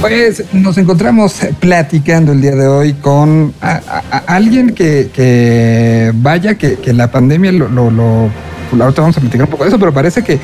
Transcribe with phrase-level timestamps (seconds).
[0.00, 3.54] Pues nos encontramos platicando el día de hoy con
[4.26, 8.30] alguien que, vaya, que, la pandemia lo, lo,
[8.78, 10.38] ahorita vamos a platicar un poco de eso, pero parece que,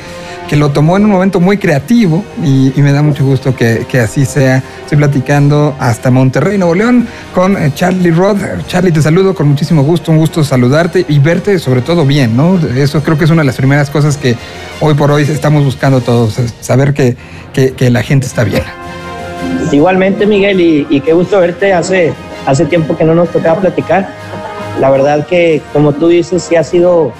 [0.49, 4.25] que lo tomó en un momento muy creativo y, me da mucho gusto que, así
[4.25, 4.63] sea.
[4.83, 8.39] Estoy platicando hasta Monterrey, Nuevo León, con eh, Charlie Roth.
[8.67, 12.59] Charlie, te saludo con muchísimo gusto, un gusto saludarte y verte sobre todo bien, ¿no?
[12.75, 14.35] Eso creo que es una de las primeras cosas que
[14.81, 17.15] hoy por hoy estamos buscando todos, saber que,
[17.53, 18.82] que la gente está bien.
[19.71, 21.73] Igualmente, Miguel, y, qué gusto verte.
[21.73, 22.13] Hace,
[22.45, 24.07] hace tiempo que no nos tocaba platicar.
[24.79, 27.11] La verdad que, como tú dices, sí ha sido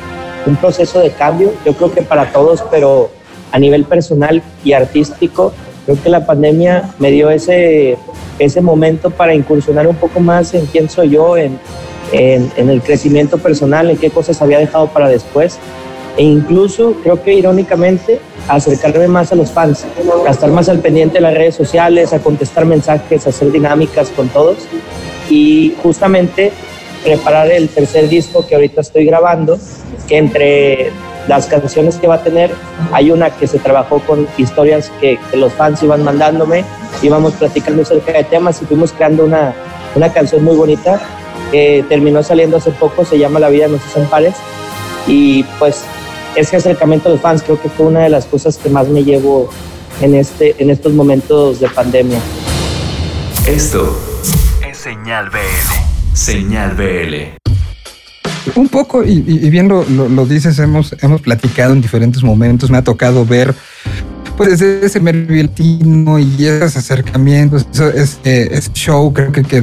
[0.45, 3.09] un proceso de cambio, yo creo que para todos, pero
[3.51, 5.53] a nivel personal y artístico,
[5.85, 7.97] creo que la pandemia me dio ese,
[8.39, 11.59] ese momento para incursionar un poco más en quién soy yo, en,
[12.11, 15.59] en el crecimiento personal, en qué cosas había dejado para después.
[16.17, 19.85] E incluso creo que irónicamente acercarme más a los fans,
[20.27, 24.09] a estar más al pendiente de las redes sociales, a contestar mensajes, a hacer dinámicas
[24.09, 24.57] con todos.
[25.29, 26.51] Y justamente
[27.03, 29.57] preparar el tercer disco que ahorita estoy grabando,
[30.07, 30.91] que entre
[31.27, 32.51] las canciones que va a tener
[32.91, 36.63] hay una que se trabajó con historias que, los fans iban mandándome,
[37.01, 39.53] íbamos platicando acerca de temas y fuimos creando una,
[39.95, 40.99] una canción muy bonita
[41.51, 44.35] que terminó saliendo hace poco, se llama La vida no se pares
[45.07, 45.83] y pues
[46.35, 49.03] ese acercamiento a los fans creo que fue una de las cosas que más me
[49.03, 49.49] llevo
[50.01, 52.19] en, este, en estos momentos de pandemia.
[53.47, 53.97] Esto
[54.67, 56.15] es Señal BL.
[56.15, 57.43] Señal BL.
[58.55, 63.25] Un poco, y, bien lo, dices, hemos, hemos platicado en diferentes momentos, me ha tocado
[63.25, 63.55] ver
[64.37, 69.61] pues ese merviltino y esos acercamientos, eso, es, eh, ese show creo que, que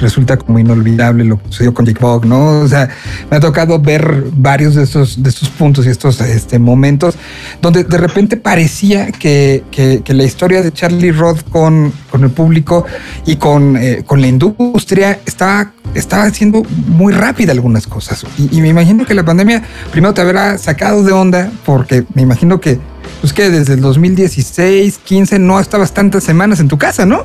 [0.00, 2.60] resulta como inolvidable lo que sucedió con Jake Bog, ¿no?
[2.60, 2.88] O sea,
[3.30, 7.16] me ha tocado ver varios de estos, de estos puntos y estos este, momentos
[7.60, 12.86] donde de repente parecía que, que, la historia de Charlie Roth con, con el público
[13.26, 18.24] y con, eh, con la industria estaba, estaba haciendo muy rápida algunas cosas.
[18.38, 22.22] Y, y me imagino que la pandemia primero te habrá sacado de onda porque me
[22.22, 22.78] imagino que,
[23.20, 27.24] pues que desde el 2016, 15 no estabas tantas semanas en tu casa, ¿no?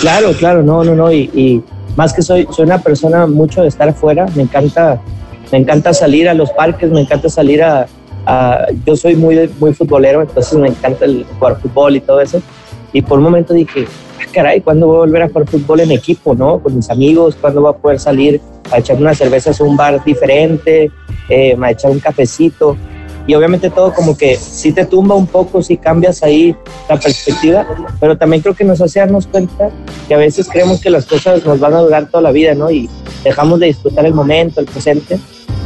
[0.00, 1.12] Claro, claro, no, no, no.
[1.12, 1.62] Y,
[1.96, 5.00] más que soy, soy una persona mucho de estar afuera, me encanta,
[5.50, 7.86] me encanta salir a los parques, me encanta salir a,
[8.84, 12.42] yo soy muy, muy futbolero, entonces me encanta el jugar fútbol y todo eso.
[12.92, 13.86] Y por un momento dije,
[14.20, 16.58] ah, caray, ¿cuándo voy a volver a jugar fútbol en equipo, no?
[16.58, 20.04] Con mis amigos, ¿cuándo voy a poder salir a echar unas cervezas a un bar
[20.04, 20.90] diferente,
[21.28, 22.76] eh, a echar un cafecito?
[23.26, 26.54] Y obviamente todo como que sí te tumba un poco, si cambias ahí
[26.88, 27.66] la perspectiva,
[27.98, 29.70] pero también creo que nos hace darnos cuenta
[30.06, 32.70] que a veces creemos que las cosas nos van a durar toda la vida, ¿no?
[32.70, 32.88] Y
[33.24, 35.18] dejamos de disfrutar el momento, el presente,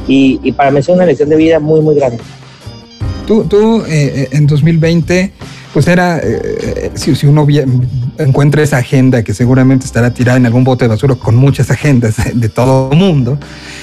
[0.09, 2.19] y, y para mí es una lección de vida muy, muy grande.
[3.27, 5.33] Tú, tú eh, en 2020
[5.73, 7.47] pues era, eh, si, si, uno
[8.19, 12.17] encuentra esa agenda que seguramente estará tirada en algún bote de basura con muchas agendas
[12.35, 13.39] de todo el mundo,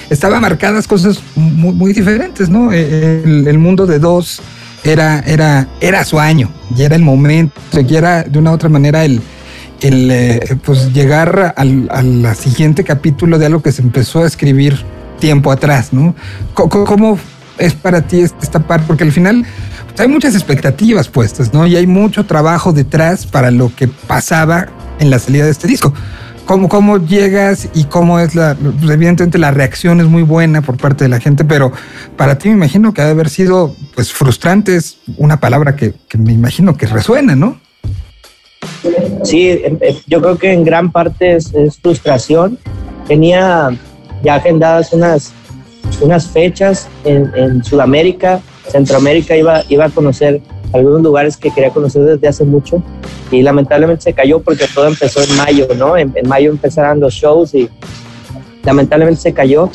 [0.10, 2.72] estaba marcadas cosas muy, muy diferentes, ¿no?
[2.74, 4.42] Eh, el, mundo de dos
[4.84, 8.70] era, era, era su año y era el momento, y era de una u otra
[8.70, 9.22] manera el,
[9.82, 14.78] el eh, pues llegar al, al, siguiente capítulo de algo que se empezó a escribir
[15.20, 16.16] tiempo atrás, ¿no?
[16.54, 17.20] ¿Cómo, cómo
[17.58, 18.86] es para ti esta parte?
[18.88, 19.46] Porque al final
[19.98, 21.66] hay muchas expectativas puestas, ¿no?
[21.66, 24.68] Y hay mucho trabajo detrás para lo que pasaba
[25.00, 25.94] en la salida de este disco.
[26.46, 28.56] ¿Cómo, cómo llegas y cómo es la...
[28.56, 31.74] Pues, evidentemente la reacción es muy buena por parte de la gente, pero
[32.16, 35.94] para ti me imagino que ha de haber sido, pues frustrante, es una palabra que,
[36.18, 37.60] me imagino que resuena, ¿no?
[39.24, 42.58] Sí, em, em, yo creo que en gran parte es, es frustración.
[43.08, 43.70] Tenía
[44.24, 45.34] ya agendadas unas,
[46.00, 50.42] unas fechas en, en Sudamérica, Centroamérica iba, iba a conocer
[50.74, 52.82] algunos lugares que quería conocer desde hace mucho
[53.32, 55.98] y lamentablemente se cayó porque todo empezó en mayo, ¿no?
[55.98, 57.70] En, mayo empezaron los shows y
[58.64, 59.70] lamentablemente se cayó.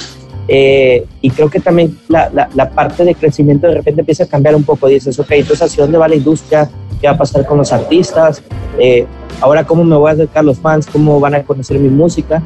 [0.48, 4.56] Eh, y creo que también la, la, parte de crecimiento de repente empieza a cambiar
[4.56, 4.88] un poco.
[4.88, 6.68] Dices, ok, entonces ¿hacia dónde va la industria?
[7.00, 8.42] ¿Qué va a pasar con los artistas?
[8.78, 9.06] Eh,
[9.40, 10.86] ahora, ¿cómo me voy a acercar a los fans?
[10.86, 12.42] ¿Cómo van a conocer mi música?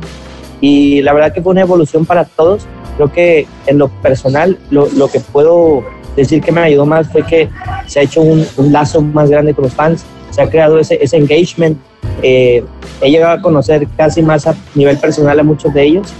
[0.61, 2.67] Y la verdad que fue una evolución para todos.
[2.97, 5.83] Creo que en lo personal, lo, lo que puedo
[6.17, 7.49] decir que me ayudó más fue que
[7.87, 11.17] se ha hecho un, lazo más grande con los fans, se ha creado ese, ese
[11.17, 11.79] engagement.
[12.23, 12.65] Eh,
[13.01, 16.13] he llegado a conocer casi más a nivel personal a muchos de ellos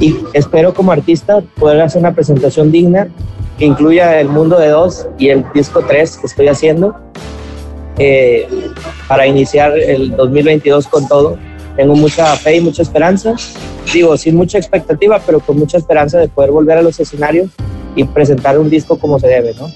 [0.00, 3.08] y espero como artista poder hacer una presentación digna
[3.58, 6.96] que incluya el mundo de dos y el disco 3 que estoy haciendo
[7.98, 8.48] eh,
[9.06, 11.36] para iniciar el 2022 con todo.
[11.76, 13.34] Tengo mucha fe y mucha esperanza,
[13.92, 17.50] digo, sin mucha expectativa, pero con mucha esperanza de poder volver a los escenarios
[17.96, 19.70] y presentar un disco como se debe, ¿no?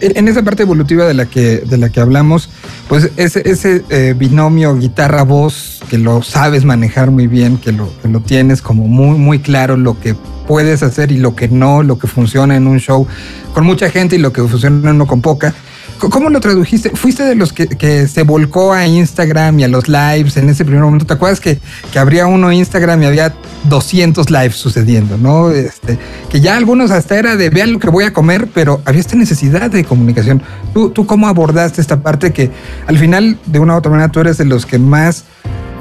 [0.00, 2.50] en esa parte evolutiva de la que, de la que hablamos,
[2.88, 8.62] pues ese, eh, binomio guitarra-voz que lo sabes manejar muy bien, que lo, lo tienes
[8.62, 10.14] como muy, muy claro lo que
[10.46, 13.06] puedes hacer y lo que no, lo que funciona en un show
[13.54, 15.54] con mucha gente y lo que funciona en uno con poca.
[15.98, 16.90] ¿Cómo lo tradujiste?
[16.90, 20.82] ¿Fuiste de los que, se volcó a Instagram y a los lives en ese primer
[20.82, 21.06] momento?
[21.06, 21.58] ¿Te acuerdas que,
[21.92, 23.32] que habría uno Instagram y había
[23.64, 25.50] 200 lives sucediendo, ¿no?
[25.50, 25.98] Este,
[26.30, 29.16] que ya algunos hasta era de vean lo que voy a comer, pero había esta
[29.16, 30.42] necesidad de comunicación.
[30.74, 32.50] ¿Tú, ¿Tú cómo abordaste esta parte que
[32.86, 35.24] al final, de una u otra manera, tú eres de los que más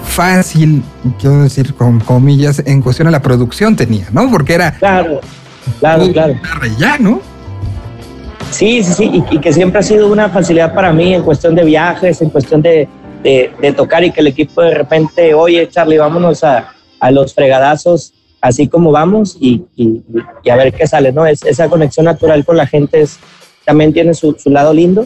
[0.06, 0.84] fácil,
[1.20, 4.30] quiero decir con comillas, en cuestión a la producción tenía, ¿no?
[4.30, 4.72] Porque era...
[4.74, 5.20] Claro,
[5.80, 6.36] claro, claro.
[6.78, 7.22] Ya, ¿no?
[8.56, 11.66] Sí, sí, sí, y, que siempre ha sido una facilidad para mí en cuestión de
[11.66, 12.88] viajes, en cuestión de,
[13.22, 18.14] de, tocar y que el equipo de repente, oye, Charlie, vámonos a, a los fregadazos,
[18.40, 20.02] así como vamos y, y,
[20.50, 21.26] a ver qué sale, ¿no?
[21.26, 23.20] Es, esa conexión natural con la gente es,
[23.66, 25.06] también tiene su, su lado lindo,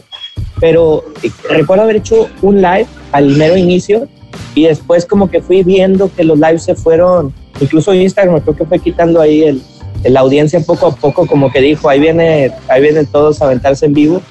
[0.59, 1.03] pero
[1.49, 4.07] recuerdo haber hecho un live al mero inicio
[4.53, 8.65] y después como que fui viendo que los lives se fueron, incluso Instagram creo que
[8.65, 9.63] fue quitando ahí el,
[10.03, 13.85] la audiencia poco a poco como que dijo, ahí viene, ahí vienen todos a aventarse
[13.85, 14.21] en vivo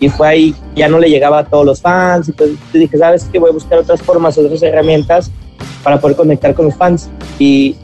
[0.00, 3.38] y fue ahí, ya no le llegaba a todos los fans pues dije, sabes que
[3.38, 5.30] voy a buscar otras formas, otras herramientas
[5.82, 7.76] para poder conectar con los fans y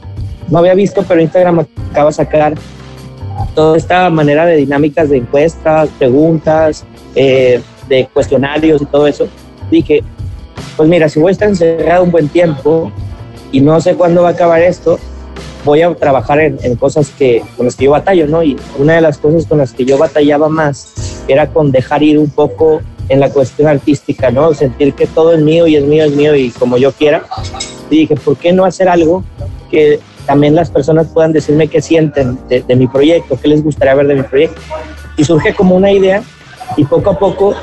[0.49, 2.53] no había visto, pero Instagram acaba de sacar
[3.55, 6.85] toda esta manera de dinámicas de encuestas, preguntas,
[7.15, 9.27] eh, de cuestionarios y todo eso.
[9.69, 10.03] Dije,
[10.75, 12.91] pues mira, si voy a estar encerrado un buen tiempo
[13.51, 14.99] y no sé cuándo va a acabar esto,
[15.63, 18.43] voy a trabajar en, cosas que, con las que yo batallo, ¿no?
[18.43, 22.17] Y una de las cosas con las que yo batallaba más era con dejar ir
[22.17, 24.53] un poco en la cuestión artística, ¿no?
[24.53, 27.23] Sentir que todo es mío y es mío, es mío y como yo quiera.
[27.89, 29.23] Y dije, ¿por qué no hacer algo
[29.69, 33.95] que también las personas puedan decirme qué sienten de, de mi proyecto, qué les gustaría
[33.95, 34.61] ver de mi proyecto?
[35.17, 36.23] Y surge como una idea
[36.77, 37.53] y poco a poco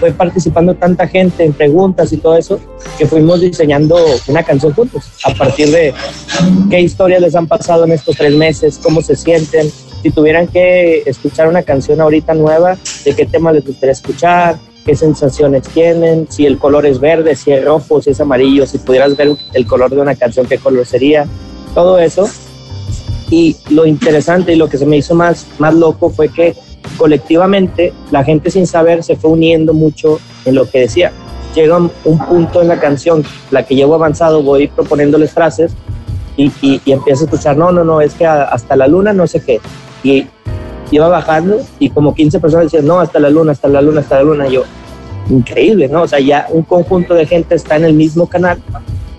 [0.00, 2.58] fue participando tanta gente en preguntas y todo eso
[2.98, 5.04] que fuimos diseñando una canción juntos.
[5.24, 5.94] A partir de
[6.70, 9.70] qué historias les han pasado en estos tres meses, cómo se sienten,
[10.02, 14.56] si tuvieran que escuchar una canción ahorita nueva, de qué tema les gustaría escuchar,
[14.86, 18.78] qué sensaciones tienen, si el color es verde, si es rojo, si es amarillo, si
[18.78, 21.26] pudieras ver el color de una canción, qué color sería,
[21.74, 22.28] todo eso.
[23.28, 26.56] Y lo interesante y lo que se me hizo más, más loco fue que
[26.96, 31.12] colectivamente la gente sin saber se fue uniendo mucho en lo que decía.
[31.54, 35.72] Llega un punto en la canción, la que llevo avanzado, voy proponiéndoles frases
[36.36, 39.42] y, y, empiezo a escuchar, no, no, no, es que hasta la luna no sé
[39.42, 39.60] qué.
[40.02, 40.26] Y
[40.90, 44.16] iba bajando y como 15 personas decían, no, hasta la luna, hasta la luna, hasta
[44.16, 44.48] la luna.
[44.48, 44.64] Y yo,
[45.28, 46.02] increíble, ¿no?
[46.02, 48.58] O sea, ya un conjunto de gente está en el mismo canal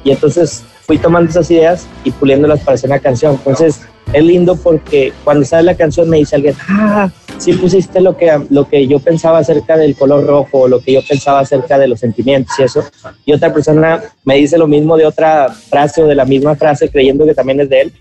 [0.03, 3.33] y entonces fui tomando esas ideas y puliéndolas para hacer una canción.
[3.33, 3.81] Entonces,
[4.11, 7.09] es lindo porque cuando sale la canción me dice alguien, ah,
[7.41, 11.01] sí pusiste lo que, lo que yo pensaba acerca del color rojo, lo que yo
[11.07, 12.83] pensaba acerca de los sentimientos y eso.
[13.25, 16.89] Y otra persona me dice lo mismo de otra frase o de la misma frase
[16.89, 17.93] creyendo que también es de él.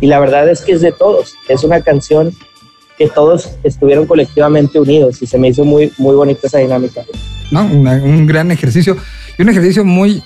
[0.00, 1.34] Y la verdad es que es de todos.
[1.48, 2.32] Es una canción
[2.96, 7.02] que todos estuvieron colectivamente unidos y se me hizo muy, muy bonita esa dinámica.
[7.52, 8.96] No, un gran ejercicio
[9.38, 10.24] y un ejercicio muy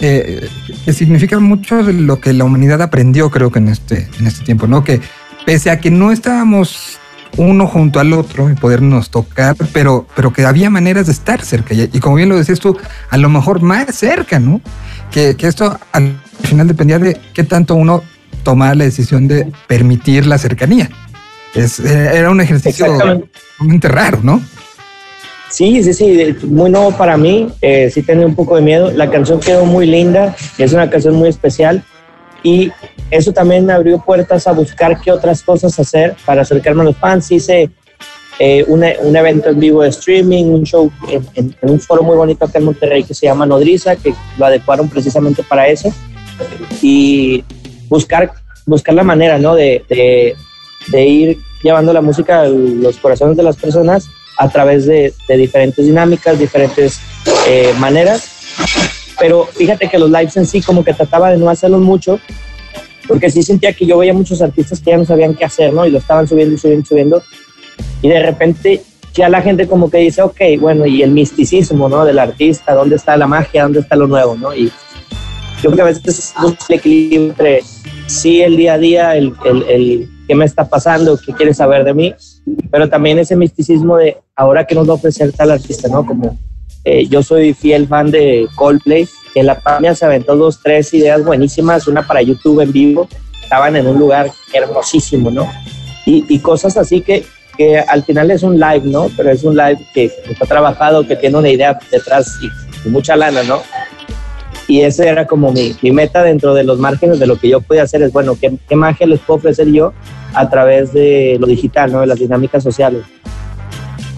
[0.00, 0.48] eh,
[0.84, 4.44] que significa mucho de lo que la humanidad aprendió, creo que en este, en este
[4.44, 4.82] tiempo, ¿no?
[4.82, 5.00] Que
[5.46, 6.98] pese a que no estábamos
[7.36, 11.74] uno junto al otro y podernos tocar, pero, pero que había maneras de estar cerca.
[11.74, 12.76] Y, como bien lo decías tú,
[13.10, 14.60] a lo mejor más cerca, ¿no?
[15.10, 18.02] Que, que esto al final dependía de qué tanto uno
[18.42, 20.90] tomara la decisión de permitir la cercanía.
[21.54, 24.40] Es, eh, era un ejercicio realmente raro, ¿no?
[25.50, 28.90] Sí, sí, sí, muy nuevo para mí, eh, sí tenía un poco de miedo.
[28.90, 31.82] La canción quedó muy linda, es una canción muy especial
[32.42, 32.70] y
[33.10, 36.96] eso también me abrió puertas a buscar qué otras cosas hacer para acercarme a los
[36.96, 37.30] fans.
[37.30, 37.70] Hice
[38.38, 40.90] eh, un, un, evento en vivo de streaming, un show
[41.34, 44.88] en, un foro muy bonito acá en Monterrey que se llama Nodriza, que lo adecuaron
[44.88, 45.92] precisamente para eso
[46.82, 47.44] y
[47.88, 48.32] buscar,
[48.66, 49.54] buscar la manera ¿no?
[49.54, 50.36] de, de,
[50.88, 55.84] de ir llevando la música a los corazones de las personas a través de, diferentes
[55.84, 57.00] dinámicas, diferentes
[57.48, 58.30] eh, maneras.
[59.18, 62.20] Pero fíjate que los lives en sí como que trataba de no hacerlos mucho,
[63.08, 65.86] porque sí sentía que yo veía muchos artistas que ya no sabían qué hacer, ¿no?
[65.86, 67.22] Y lo estaban subiendo y subiendo y subiendo.
[68.02, 68.82] Y de repente
[69.14, 72.04] ya la gente como que dice, ok, bueno, y el misticismo, ¿no?
[72.04, 73.62] Del artista, ¿dónde está la magia?
[73.64, 74.54] ¿Dónde está lo nuevo, ¿no?
[74.54, 74.70] Y
[75.62, 77.62] yo creo que a veces es un equilibrio entre
[78.06, 81.84] sí el día a día, el, el, el qué me está pasando, qué quiere saber
[81.84, 82.14] de mí,
[82.70, 86.04] pero también ese misticismo de ahora que nos va a ofrecer tal artista, ¿no?
[86.04, 86.38] Como
[86.84, 90.92] eh, yo soy fiel fan de Coldplay, que en la pandemia se aventó dos, tres
[90.92, 93.08] ideas buenísimas, una para YouTube en vivo,
[93.40, 95.48] estaban en un lugar hermosísimo, ¿no?
[96.04, 97.24] Y, y cosas así que
[97.56, 99.08] que al final es un live, ¿no?
[99.16, 103.42] Pero es un live que está trabajado, que tiene una idea detrás y, mucha lana,
[103.42, 103.60] ¿no?
[104.68, 107.60] Y ese era como mi, mi, meta dentro de los márgenes de lo que yo
[107.60, 109.92] podía hacer, es bueno, ¿qué, ¿qué magia les puedo ofrecer yo
[110.34, 112.00] a través de lo digital, ¿no?
[112.00, 113.02] De las dinámicas sociales.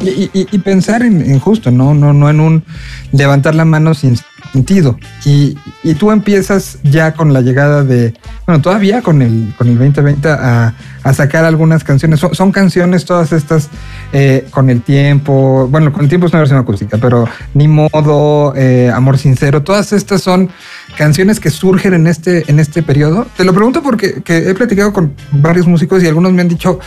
[0.03, 1.93] Y, pensar en, justo, ¿no?
[1.93, 2.65] No, no en un
[3.13, 4.17] levantar la mano sin
[4.53, 4.99] sentido.
[5.25, 5.57] Y,
[5.99, 8.15] tú empiezas ya con la llegada de,
[8.47, 10.75] bueno, todavía con el, con el 2020 a,
[11.13, 12.21] sacar algunas canciones.
[12.21, 13.69] Son, canciones todas estas
[14.13, 18.55] eh, con el tiempo, bueno, con el tiempo es una versión acústica, pero Ni Modo,
[18.57, 20.51] eh, Amor Sincero, todas estas son
[20.97, 23.27] canciones que surgen en este, en este periodo.
[23.37, 26.79] Te lo pregunto porque he platicado con varios músicos y algunos me han dicho,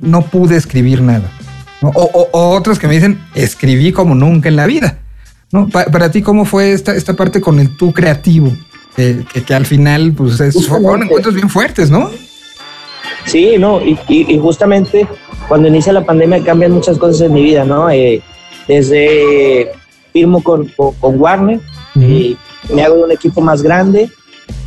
[0.00, 1.30] no pude escribir nada.
[1.82, 4.98] O, otros que me dicen, escribí como nunca en la vida.
[5.52, 5.68] ¿No?
[5.68, 8.52] para ti, ¿cómo fue esta, esta parte con el tú creativo?
[8.96, 12.10] Que, que, al final, pues, es, fueron encuentros bien fuertes, ¿no?
[13.26, 15.06] Sí, no, y, y, justamente
[15.46, 17.88] cuando inicia la pandemia cambian muchas cosas en mi vida, ¿no?
[17.90, 18.20] Eh,
[18.66, 19.70] desde
[20.12, 21.60] firmo con, con, Warner,
[21.94, 22.36] y
[22.72, 24.10] me hago de un equipo más grande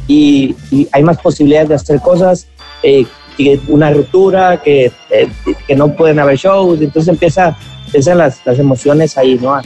[0.08, 2.48] y, y, hay más posibilidades de hacer cosas.
[2.84, 3.06] Eh,
[3.68, 5.30] una ruptura, que, eh,
[5.68, 7.58] que no pueden haber shows, entonces empieza,
[7.92, 9.60] empiezan las, las emociones ahí, ¿no?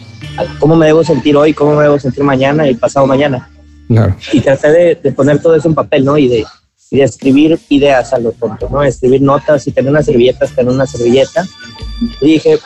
[0.59, 3.47] cómo me debo sentir hoy, cómo me debo sentir mañana y pasado mañana.
[4.33, 6.17] Y traté de, de, poner todo eso en papel, ¿no?
[6.17, 6.45] Y de,
[6.89, 8.81] y de escribir ideas a lo tonto, ¿no?
[8.81, 11.45] Escribir notas y tener unas servilletas, tener una servilleta.
[12.19, 12.57] Y dije,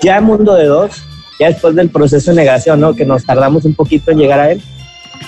[0.00, 1.02] ya Mundo de Dos,
[1.38, 2.94] ya después del proceso de negación, ¿no?
[2.94, 4.62] Que nos tardamos un poquito en llegar a él,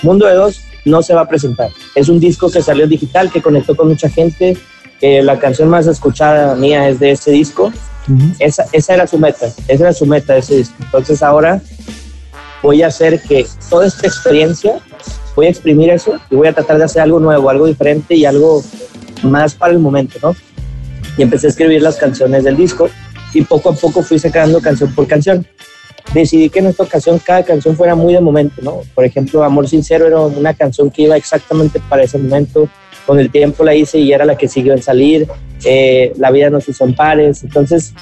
[0.01, 1.69] Mundo de Dos no se va a presentar.
[1.93, 4.57] Es un disco que salió digital, que conectó con mucha gente,
[5.01, 7.71] la canción más escuchada mía es de ese disco.
[8.39, 10.75] Esa, esa era su meta, esa era su meta de ese disco.
[10.79, 11.61] Entonces ahora
[12.61, 14.79] voy a hacer que toda esta experiencia,
[15.35, 18.25] voy a exprimir eso y voy a tratar de hacer algo nuevo, algo diferente y
[18.25, 18.63] algo
[19.23, 20.35] más para el momento, ¿no?
[21.17, 22.89] Y empecé a escribir las canciones del disco
[23.33, 25.45] y poco a poco fui sacando canción por canción.
[26.13, 28.81] Decidí que en esta ocasión cada canción fuera muy de momento, ¿no?
[28.93, 32.69] Por ejemplo, Amor Sincero era una canción que iba exactamente para ese momento
[33.05, 35.27] con el tiempo la hice y era la que siguió en salir,
[35.65, 37.93] eh, La vida nos hizo en pares, entonces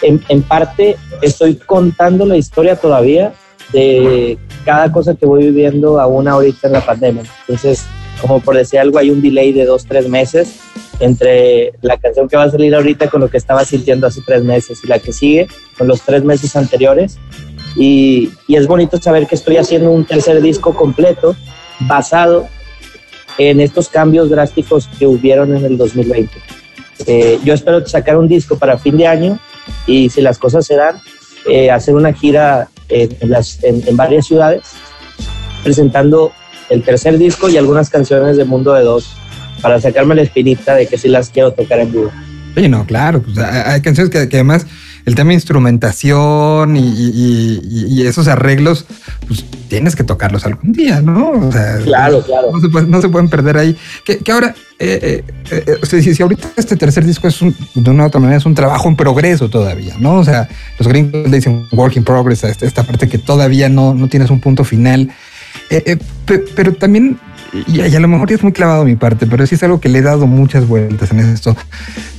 [0.00, 3.32] en, en, parte estoy contando la historia todavía
[3.72, 7.86] de cada cosa que voy viviendo aún ahorita en la pandemia, entonces
[8.22, 10.60] como por decir algo hay un delay de dos, tres meses
[11.00, 14.44] entre la canción que va a salir ahorita con lo que estaba sintiendo hace tres
[14.44, 17.18] meses y la que sigue con los tres meses anteriores.
[17.76, 21.34] Y, y es bonito saber que estoy haciendo un tercer disco completo
[21.80, 22.46] basado
[23.38, 26.30] en estos cambios drásticos que hubieron en el 2020.
[27.06, 29.38] Eh, yo espero sacar un disco para fin de año
[29.86, 31.00] y si las cosas se dan,
[31.48, 34.62] eh, hacer una gira en, las, en, varias ciudades
[35.64, 36.32] presentando
[36.68, 39.14] el tercer disco y algunas canciones de Mundo de Dos
[39.60, 42.10] para sacarme la espinita de que sí las quiero tocar en vivo.
[42.54, 44.66] Sí, no, claro, pues hay canciones que, que además
[45.04, 48.84] el tema de instrumentación y, esos arreglos,
[49.26, 51.30] pues tienes que tocarlos algún día, ¿no?
[51.30, 52.50] O sea, claro, claro.
[52.86, 53.76] No se, pueden perder ahí.
[54.04, 58.06] Que, ahora, eh, eh, eh si, ahorita este tercer disco es un, de una u
[58.06, 60.16] otra manera es un trabajo en progreso todavía, ¿no?
[60.16, 63.94] O sea, los gringos le dicen work in progress a esta, parte que todavía no,
[63.94, 65.10] no tienes un punto final.
[65.70, 65.98] Eh,
[66.54, 67.18] pero también
[67.66, 69.98] y, a lo mejor es muy clavado mi parte, pero sí es algo que le
[69.98, 71.56] he dado muchas vueltas en esto.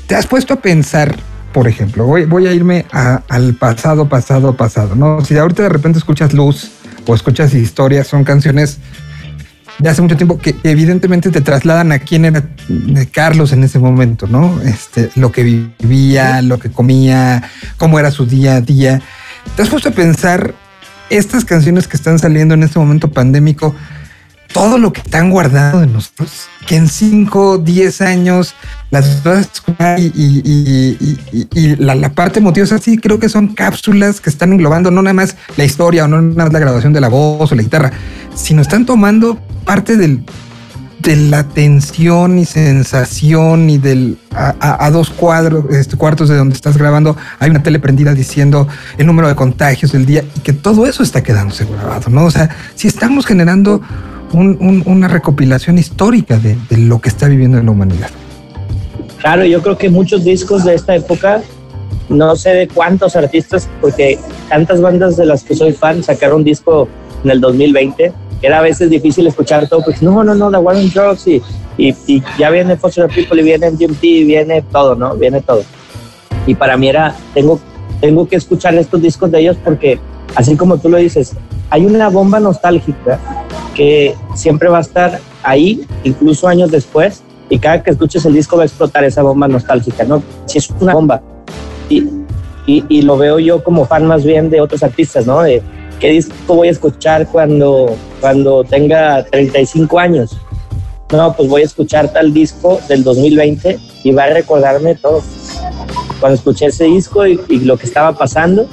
[0.07, 1.15] ¿Te has puesto a pensar
[1.53, 5.23] por ejemplo, voy, voy a irme al pasado, pasado, pasado, ¿no?
[5.23, 6.71] Si ahorita de repente escuchas Luz
[7.05, 8.79] o escuchas historias, son canciones
[9.79, 12.43] de hace mucho tiempo que evidentemente te trasladan a quién era
[13.11, 14.61] Carlos en ese momento, ¿no?
[14.63, 17.43] Este, lo que vivía, lo que comía,
[17.77, 19.01] cómo era su día a día.
[19.55, 20.53] ¿Te has puesto a pensar
[21.09, 23.75] estas canciones que están saliendo en este momento pandémico?
[24.53, 28.55] Todo lo que están guardado de nosotros, que en 5, 10 años
[28.91, 29.21] las
[29.97, 34.91] y, y, la, la, parte emotiva, o sí, creo que son cápsulas que están englobando
[34.91, 37.55] no nada más la historia o no nada más la grabación de la voz o
[37.55, 37.91] la guitarra,
[38.35, 40.23] sino están tomando parte del,
[41.01, 46.77] de la tensión y sensación y del a, dos cuadros, este, cuartos de donde estás
[46.77, 48.67] grabando, hay una tele prendida diciendo
[48.97, 52.25] el número de contagios del día y que todo eso está quedándose grabado, ¿no?
[52.25, 53.81] O sea, si estamos generando
[54.33, 58.09] una recopilación histórica de, lo que está viviendo la humanidad.
[59.19, 61.41] Claro, yo creo que muchos discos de esta época,
[62.09, 66.87] no sé de cuántos artistas, porque tantas bandas de las que soy fan sacaron disco
[67.23, 68.11] en el 2020,
[68.41, 71.41] era a veces difícil escuchar todo, pues no, no, no, The Warren Drugs y,
[71.77, 75.15] y, ya viene Foster People y viene MGMT y viene todo, ¿no?
[75.15, 75.63] Viene todo.
[76.45, 77.61] Y para mí era, tengo,
[78.01, 79.97] tengo que escuchar estos discos de ellos porque,
[80.35, 81.37] así como tú lo dices,
[81.69, 83.17] hay una bomba nostálgica
[83.75, 88.57] que siempre va a estar ahí, incluso años después, y cada que escuches el disco
[88.57, 90.23] va a explotar esa bomba nostálgica, ¿no?
[90.45, 91.21] Si es una bomba
[91.89, 92.07] y,
[92.65, 95.41] y, lo veo yo como fan más bien de otros artistas, ¿no?
[95.41, 95.61] De
[95.99, 100.37] qué disco voy a escuchar cuando, cuando tenga 35 años.
[101.11, 105.21] No, pues voy a escuchar tal disco del 2020 y va a recordarme todo.
[106.19, 108.65] Cuando escuché ese disco y, y lo que estaba pasando,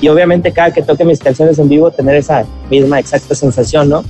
[0.00, 4.04] y obviamente cada que toque mis canciones en vivo tener esa misma exacta sensación, ¿no?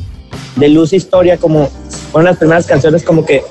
[0.56, 1.68] De luz e historia como
[2.12, 3.42] fueron las primeras canciones como que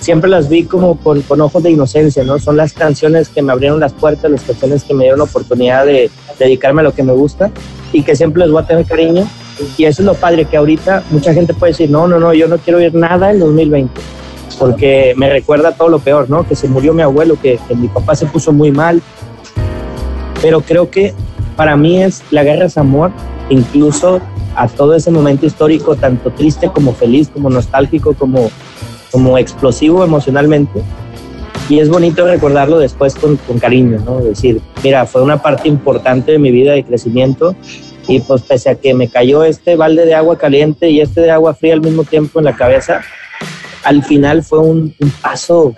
[0.00, 2.38] siempre las vi como con, con, ojos de inocencia, ¿no?
[2.38, 5.86] Son las canciones que me abrieron las puertas, las canciones que me dieron la oportunidad
[5.86, 7.50] de dedicarme a lo que me gusta
[7.92, 9.28] y que siempre les voy a tener cariño.
[9.76, 12.48] Y eso es lo padre, que ahorita mucha gente puede decir, no, no, no, yo
[12.48, 14.00] no quiero oír nada en 2020,
[14.58, 16.48] porque me recuerda todo lo peor, ¿no?
[16.48, 19.02] Que se murió mi abuelo, que, que mi papá se puso muy mal.
[20.40, 21.14] Pero creo que
[21.60, 23.12] para mí es la guerra es amor,
[23.50, 24.22] incluso
[24.56, 28.50] a todo ese momento histórico, tanto triste como feliz, como nostálgico, como
[29.12, 30.80] como explosivo emocionalmente
[31.68, 34.20] y es bonito recordarlo después con, con, cariño, ¿no?
[34.20, 37.54] Decir, mira, fue una parte importante de mi vida de crecimiento
[38.08, 41.30] y pues pese a que me cayó este balde de agua caliente y este de
[41.30, 43.02] agua fría al mismo tiempo en la cabeza,
[43.84, 45.74] al final fue un, un paso,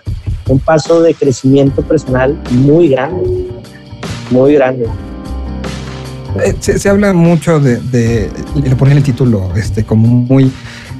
[0.46, 3.48] un paso de crecimiento personal muy grande,
[4.30, 4.86] muy grande.
[6.40, 8.30] Eh, se, habla mucho de, de,
[8.62, 10.50] le ponen el título este, como muy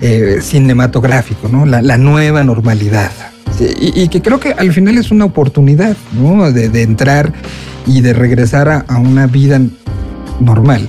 [0.01, 1.65] eh, cinematográfico, ¿no?
[1.65, 3.11] La, nueva normalidad.
[3.81, 6.51] Y, que creo que al final es una oportunidad, ¿no?
[6.51, 7.33] De, entrar
[7.87, 9.61] y de regresar a, una vida
[10.41, 10.89] normal.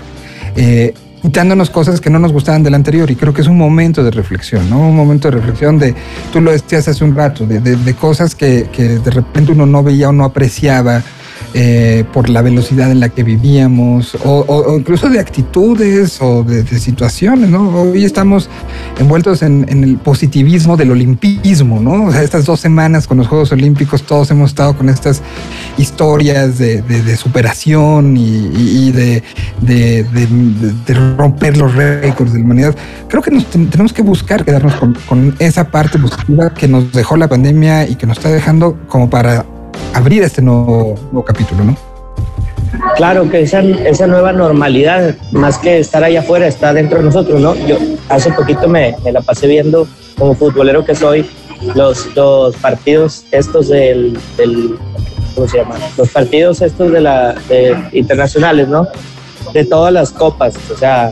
[0.55, 4.03] Eh, quitándonos cosas que no nos gustaban del anterior y creo que es un momento
[4.03, 4.89] de reflexión, ¿no?
[4.89, 5.95] Un momento de reflexión de,
[6.31, 10.09] tú lo decías hace un rato, de, de, cosas que, de repente uno no veía
[10.09, 11.01] o no apreciaba
[11.55, 17.49] eh, por la velocidad en la que vivíamos, o, incluso de actitudes o de, situaciones,
[17.49, 17.69] ¿no?
[17.69, 18.49] Hoy estamos
[18.99, 22.05] envueltos en, el positivismo del olimpismo, ¿no?
[22.05, 25.21] O sea, estas dos semanas con los Juegos Olímpicos todos hemos estado con estas
[25.77, 29.23] historias de, superación y, de,
[31.17, 32.75] romper los récords de la humanidad.
[33.07, 37.87] Creo que tenemos que buscar quedarnos con esa parte positiva que nos dejó la pandemia
[37.87, 39.45] y que nos está dejando como para
[39.93, 41.77] abrir este nuevo, capítulo, ¿no?
[42.95, 47.39] Claro, que esa, esa nueva normalidad, más que estar allá afuera, está dentro de nosotros,
[47.39, 47.55] ¿no?
[47.67, 47.77] Yo
[48.09, 51.29] hace poquito me, me la pasé viendo, como futbolero que soy,
[51.75, 54.77] los, los partidos estos del, del,
[55.35, 55.75] ¿cómo se llama?
[55.97, 58.87] Los partidos estos de la, de, internacionales, ¿no?
[59.53, 61.11] De todas las copas, o sea,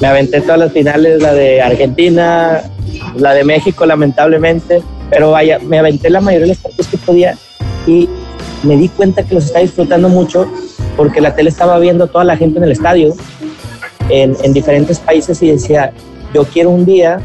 [0.00, 2.62] me aventé todas las finales, la de Argentina,
[3.16, 7.36] la de México, lamentablemente, pero vaya, me aventé la mayoría de los partidos que podía
[7.86, 8.08] y
[8.62, 10.46] me di cuenta que los estaba disfrutando mucho
[10.96, 13.14] porque la tele estaba viendo toda la gente en el estadio
[14.08, 15.92] en, en diferentes países y decía,
[16.34, 17.20] yo quiero un día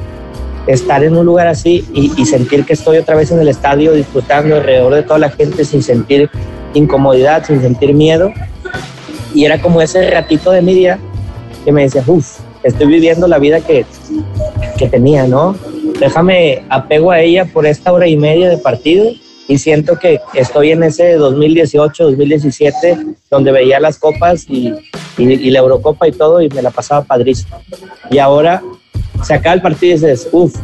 [0.67, 3.93] estar en un lugar así y, y, sentir que estoy otra vez en el estadio
[3.93, 6.29] disfrutando alrededor de toda la gente sin sentir
[6.73, 8.31] incomodidad, sin sentir miedo.
[9.33, 10.99] Y era como ese ratito de mi día
[11.65, 13.85] que me decía, uff, estoy viviendo la vida que,
[14.77, 15.55] que tenía, ¿no?
[15.99, 19.11] Déjame apego a ella por esta hora y media de partido
[19.47, 22.97] y siento que estoy en ese 2018, 2017,
[23.29, 24.73] donde veía las copas y,
[25.17, 27.57] y, y, la Eurocopa y todo y me la pasaba padrísimo.
[28.09, 28.61] Y ahora
[29.23, 30.55] se acaba el partido y dices, uff,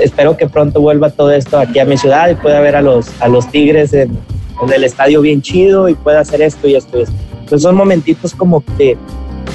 [0.00, 3.10] espero que pronto vuelva todo esto aquí a mi ciudad y pueda ver a los,
[3.20, 4.16] a los Tigres en,
[4.62, 7.14] en el estadio bien chido y pueda hacer esto y esto y esto.
[7.32, 8.96] Entonces son momentitos como que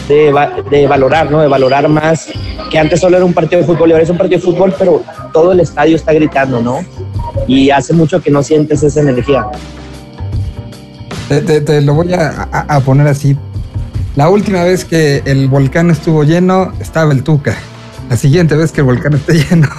[0.08, 0.34] de,
[0.70, 1.42] de, valorar, ¿no?
[1.42, 2.30] De valorar más,
[2.70, 4.74] que antes solo era un partido de fútbol y ahora es un partido de fútbol,
[4.78, 6.86] pero todo el estadio está gritando, ¿no?
[7.48, 9.46] Y hace mucho que no sientes esa energía.
[11.28, 13.38] Te, te, te lo voy a, poner así.
[14.16, 17.56] La última vez que el volcán estuvo lleno, estaba el Tuca.
[18.10, 19.70] La siguiente vez que el volcán esté lleno,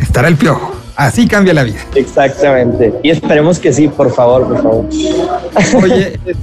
[0.00, 0.74] estará el piojo.
[0.96, 1.78] Así cambia la vida.
[1.94, 2.92] Exactamente.
[3.02, 4.86] Y esperemos que sí, por favor, por favor.
[5.82, 6.36] Oye, este,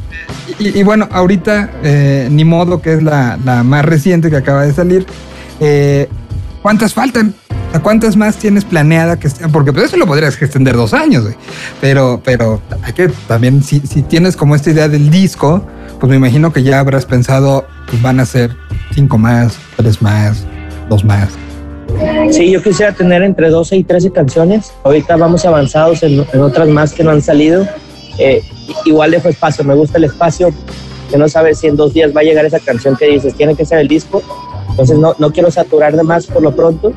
[0.58, 4.66] y, y, bueno, ahorita, eh, ni modo que es la, la, más reciente que acaba
[4.66, 5.06] de salir.
[5.60, 6.08] Eh,
[6.62, 7.36] ¿Cuántas faltan?
[7.74, 9.30] ¿A cuántas más tienes planeada que?
[9.52, 11.36] Porque pues eso lo podrías extender dos años, güey.
[11.82, 15.64] Pero, pero hay que también, si, si, tienes como esta idea del disco,
[16.00, 18.56] pues me imagino que ya habrás pensado, pues van a ser
[18.94, 20.46] cinco más, tres más,
[20.90, 21.30] dos más.
[22.32, 24.72] Sí, yo quisiera tener entre 12 y 13 canciones.
[24.84, 27.68] Ahorita vamos avanzados en, en otras más que no han salido.
[28.18, 28.44] Eh,
[28.86, 30.54] igual dejo espacio, me gusta el espacio,
[31.10, 33.56] que no sabes si en dos días va a llegar esa canción que dices, tiene
[33.56, 34.24] que ser el disco.
[34.70, 36.94] Entonces no, no quiero saturar de más por lo pronto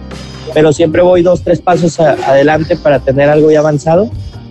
[0.55, 4.11] pero siempre voy dos, tres pasos a, adelante para tener algo ya avanzado.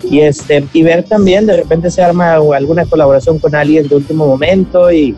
[0.10, 4.26] Y, este, y ver también, de repente se arma alguna colaboración con alguien de último
[4.26, 5.16] momento y,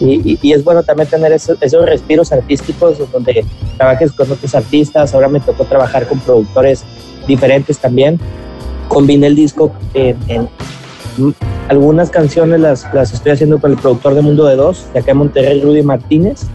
[0.00, 3.44] y, y es bueno también tener esos, esos, respiros artísticos donde
[3.76, 6.84] trabajes con otros artistas, ahora me tocó trabajar con productores
[7.28, 8.18] diferentes también,
[8.88, 10.48] combiné el disco en, en,
[11.68, 15.12] algunas canciones las, las estoy haciendo con el productor de Mundo de Dos, de acá
[15.12, 16.46] en Monterrey, Rudy Martínez.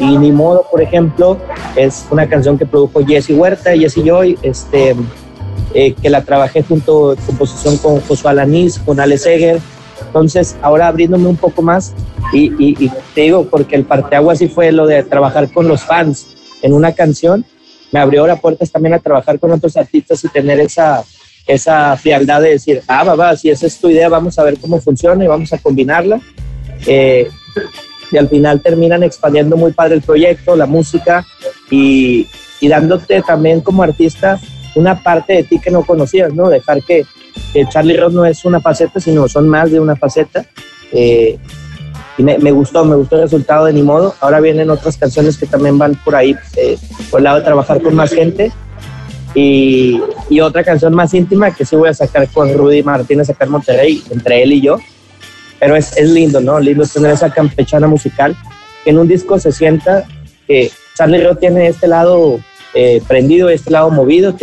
[0.00, 1.38] Y Ni Modo, por ejemplo,
[1.76, 4.94] es una canción que produjo Jesse Huerta, Jesse Joy, este,
[5.72, 9.60] eh, que la trabajé junto composición con Josué Alanís, con Ale Seger.
[10.06, 11.94] Entonces, ahora abriéndome un poco más,
[12.32, 16.26] y, y, te digo, porque el parteaguas sí fue lo de trabajar con los fans
[16.62, 17.44] en una canción,
[17.92, 21.04] me abrió las puertas también a trabajar con otros artistas y tener esa,
[21.46, 24.58] esa frialdad de decir, ah, va, va, si esa es tu idea, vamos a ver
[24.58, 26.20] cómo funciona y vamos a combinarla.
[26.86, 27.28] Eh,
[28.14, 31.26] y al final terminan expandiendo muy padre el proyecto, la música
[31.68, 32.28] y,
[32.60, 34.38] y, dándote también como artista
[34.76, 36.48] una parte de ti que no conocías, ¿no?
[36.48, 37.04] Dejar que,
[37.52, 40.46] que Charlie Ross no es una faceta, sino son más de una faceta.
[40.92, 41.38] Eh,
[42.16, 44.14] y me, me, gustó, me gustó el resultado de Ni Modo.
[44.20, 46.78] Ahora vienen otras canciones que también van por ahí, eh,
[47.10, 48.52] por el lado de trabajar con más gente
[49.34, 50.00] y,
[50.30, 53.50] y, otra canción más íntima que sí voy a sacar con Rudy Martínez acá en
[53.50, 54.78] Monterrey, entre él y yo.
[55.60, 56.58] Pero es, es lindo, ¿no?
[56.60, 58.36] Lindo tener esa campechana musical
[58.84, 60.04] que en un disco se sienta
[60.46, 62.40] que Charlie Río tiene este lado
[62.74, 64.36] eh, prendido, este lado movido.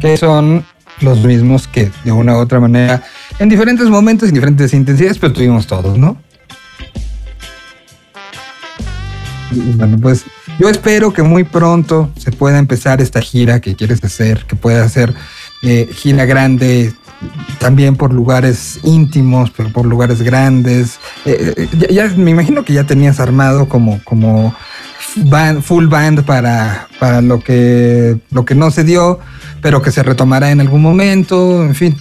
[0.00, 0.64] Que son
[1.00, 3.02] los mismos que de una u otra manera,
[3.38, 6.16] en diferentes momentos, en diferentes intensidades, pero tuvimos todos, ¿no?
[9.50, 10.24] Bueno, pues
[10.60, 14.84] yo espero que muy pronto se pueda empezar esta gira que quieres hacer, que pueda
[14.84, 15.14] hacer
[15.62, 16.92] eh, gira grande
[17.58, 20.98] también por lugares íntimos, pero por lugares grandes.
[21.24, 24.54] Eh, eh, ya, me imagino que ya tenías armado como, como
[25.62, 29.18] full band para, para lo, que, lo que no se dio,
[29.62, 31.96] pero que se retomará en algún momento, en fin.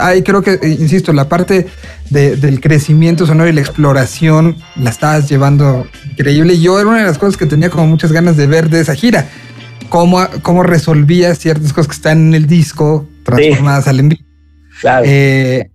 [0.00, 1.66] Ahí creo que, insisto, la parte
[2.10, 6.58] de, del crecimiento sonoro y la exploración la estabas llevando increíble.
[6.58, 8.94] Yo era una de las cosas que tenía como muchas ganas de ver de esa
[8.94, 9.28] gira.
[9.88, 13.90] Cómo, cómo resolvías ciertas cosas que están en el disco transformadas sí.
[13.90, 14.18] al envío.
[14.80, 15.04] Claro.
[15.06, 15.70] Eh,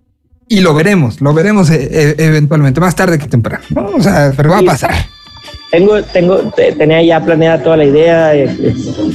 [0.48, 3.64] y lo veremos, lo veremos eh, eventualmente, más tarde que temprano.
[3.70, 3.86] ¿no?
[3.86, 4.94] O sea, pero va a pasar.
[5.70, 8.48] Tengo, tengo, tenía ya planeada toda la idea, eh,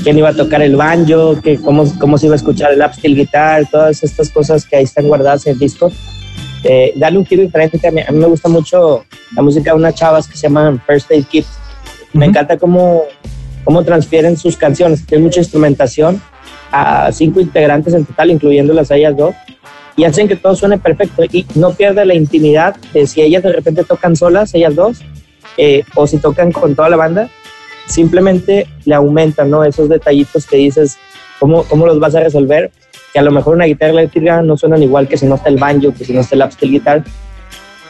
[0.03, 3.15] quién iba a tocar el banjo, que cómo, cómo se iba a escuchar el upsteel
[3.15, 5.89] guitar, todas estas cosas que ahí están guardadas en el disco.
[6.63, 7.87] Eh, darle un giro diferente.
[7.87, 10.81] A mí, a mí, me gusta mucho la música de unas chavas que se llaman
[10.85, 11.45] First Aid Kit.
[12.11, 12.29] Me uh -huh.
[12.29, 13.03] encanta cómo,
[13.63, 15.05] cómo transfieren sus canciones.
[15.05, 16.21] Tiene mucha instrumentación
[16.71, 19.33] a cinco integrantes en total, incluyéndolas a ellas dos,
[19.95, 23.53] y hacen que todo suene perfecto y no pierde la intimidad de si ellas de
[23.53, 24.99] repente tocan solas, ellas dos,
[25.57, 27.29] eh, o si tocan con toda la banda,
[27.87, 29.63] simplemente le aumentan ¿no?
[29.63, 30.97] esos detallitos que dices,
[31.39, 32.71] ¿cómo, ¿cómo los vas a resolver?
[33.13, 35.57] Que a lo mejor una guitarra eléctrica no suenan igual que si no está el
[35.57, 37.03] banjo, que si no está el upsteel guitar,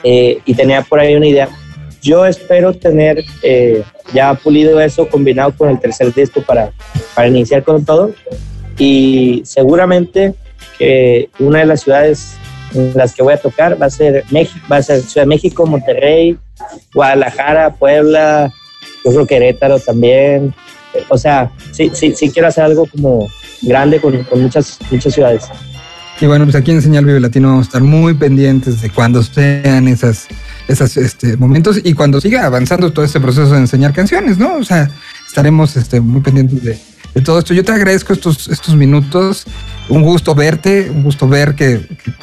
[0.04, 1.50] eh, y tenía por ahí una idea.
[2.02, 3.84] Yo espero tener eh,
[4.14, 6.72] ya pulido eso combinado con el tercer disco para,
[7.14, 8.12] para iniciar con todo
[8.78, 10.34] y seguramente
[10.78, 12.38] que una de las ciudades
[12.74, 15.30] en las que voy a tocar va a ser México, va a ser Ciudad de
[15.30, 16.38] México, Monterrey,
[16.94, 18.52] Guadalajara, Puebla,
[19.06, 20.54] yo creo Querétaro también.
[21.10, 23.28] O sea, sí, sí, sí quiero hacer algo como
[23.62, 25.46] grande con, con muchas, muchas ciudades.
[26.22, 29.24] Y bueno, pues aquí en Señal Vive Latino vamos a estar muy pendientes de cuando
[29.24, 30.28] sean esas,
[30.68, 34.58] esos este, momentos y cuando siga avanzando todo este proceso de enseñar canciones, ¿no?
[34.58, 34.90] O sea,
[35.26, 36.78] estaremos este, muy pendientes de,
[37.14, 37.54] de todo esto.
[37.54, 39.46] Yo te agradezco estos, estos minutos.
[39.90, 41.82] Un gusto verte, un gusto ver que,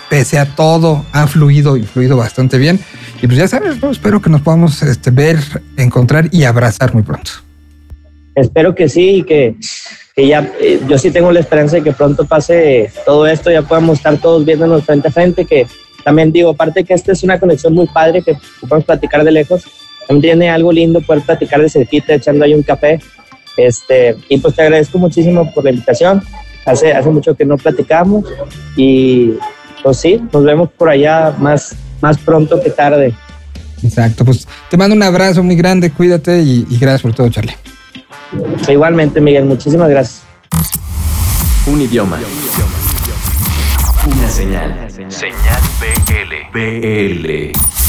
[0.08, 2.78] pese a todo ha fluido y fluido bastante bien.
[3.20, 5.38] Y pues ya sabes, espero que nos podamos este, ver,
[5.76, 7.32] encontrar y abrazar muy pronto.
[8.34, 9.56] Espero que sí y que,
[10.14, 13.62] que ya, eh, yo sí tengo la esperanza de que pronto pase todo esto, ya
[13.62, 15.66] podamos estar todos viéndonos frente a frente, que
[16.04, 19.64] también digo, aparte que esta es una conexión muy padre, que podemos platicar de lejos,
[20.06, 23.00] también tiene algo lindo poder platicar de cerquita, echando ahí un café,
[23.56, 26.22] este, y pues te agradezco muchísimo por la invitación.
[26.64, 28.24] Hace, hace mucho que no platicamos
[28.76, 29.34] y
[29.82, 33.14] pues sí, nos vemos por allá más, más pronto que tarde.
[33.82, 37.54] Exacto, pues te mando un abrazo muy grande, cuídate y, y gracias por todo, Charlie.
[38.68, 40.22] Igualmente, Miguel, muchísimas gracias.
[41.66, 42.18] Un idioma.
[44.06, 44.88] Una señal.
[45.08, 46.52] Señal BL.
[46.52, 47.85] BL.